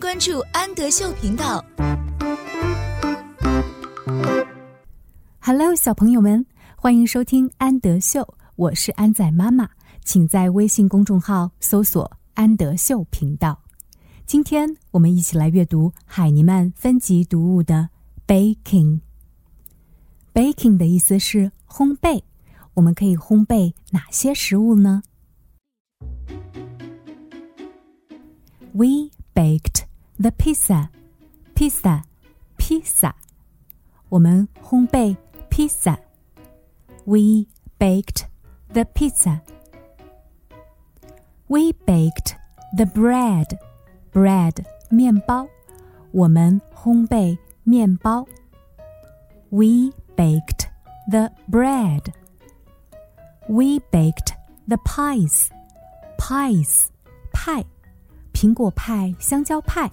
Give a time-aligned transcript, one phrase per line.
[0.00, 1.62] 关注安德秀频道。
[5.40, 8.26] Hello，小朋友们，欢迎收听安德秀，
[8.56, 9.68] 我是安仔妈妈，
[10.02, 13.60] 请在微信公众号搜索“安德秀频道”。
[14.24, 17.90] 今天我们一起来阅读海尼曼分级读物的
[18.26, 19.00] “baking”。
[20.32, 22.22] baking 的意思是烘焙，
[22.72, 25.02] 我们可以烘焙哪些食物呢
[28.72, 29.79] ？We baked
[30.19, 30.89] the pizza.
[31.53, 32.03] Pizza,
[32.57, 33.13] pizza.
[34.09, 35.15] 我们烘焙
[35.49, 35.97] 披萨。
[37.05, 37.47] We
[37.79, 38.25] baked
[38.73, 39.41] the pizza.
[41.47, 42.35] We baked
[42.75, 43.57] the bread.
[44.11, 45.47] Bread, 面包。
[46.11, 48.25] 我们烘焙面包。
[49.49, 50.67] We baked
[51.09, 52.13] the bread.
[53.47, 54.33] We baked
[54.67, 55.49] the pies.
[56.17, 56.87] Pies,
[57.31, 57.65] 派。
[58.33, 59.89] 苹果派、香蕉派。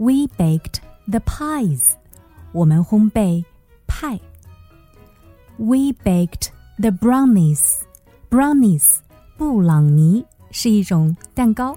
[0.00, 1.94] We baked the pies.
[2.52, 3.44] 我们烘焙
[3.86, 4.20] 派。
[5.58, 7.82] We baked the brownies.
[8.30, 8.98] Brownies,
[9.38, 11.76] 布朗尼是一种蛋糕。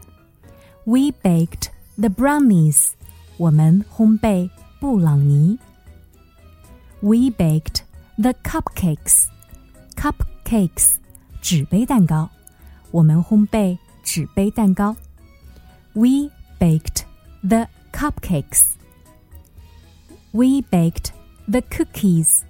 [0.84, 2.92] We baked the brownies.
[3.38, 5.59] 我们烘焙布朗尼。
[7.02, 7.84] We baked
[8.18, 9.28] the cupcakes.
[9.95, 10.95] Cupcakes,
[11.42, 12.30] 纸杯蛋糕。
[12.92, 14.95] 我们烘焙纸杯蛋糕。
[15.94, 17.04] We baked
[17.42, 18.78] the cupcakes.
[20.32, 21.12] We baked
[21.48, 22.44] the cookies.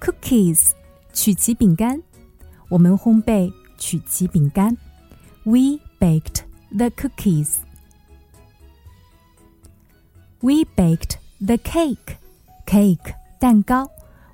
[0.00, 0.72] Cookies,
[1.12, 2.02] 曲奇饼干。
[2.68, 4.76] 我们烘焙曲奇饼干。
[5.44, 7.58] We baked the cookies.
[10.40, 12.16] We baked the cake.
[12.66, 13.90] Cake, 蛋糕。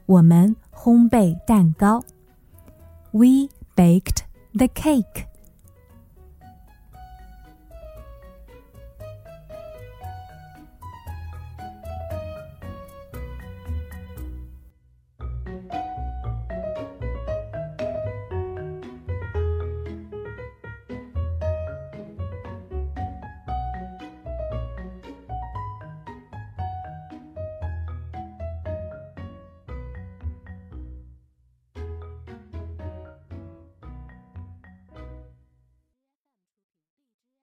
[0.06, 2.04] 我们烘焙蛋糕。
[3.12, 5.26] We baked the cake.